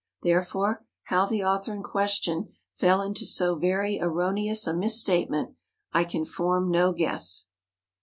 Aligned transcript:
Therefore, 0.23 0.83
how 1.09 1.27
the 1.27 1.43
author 1.43 1.71
in 1.71 1.83
question 1.83 2.53
fell 2.73 3.03
into 3.03 3.23
so 3.23 3.53
very 3.53 3.99
erro¬ 4.01 4.33
neous 4.33 4.65
a 4.67 4.73
misstatement, 4.73 5.53
I 5.93 6.05
can 6.05 6.25
form 6.25 6.71
no 6.71 6.91
guess. 6.91 7.45